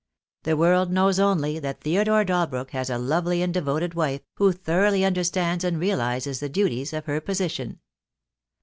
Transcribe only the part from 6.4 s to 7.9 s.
duties of her position.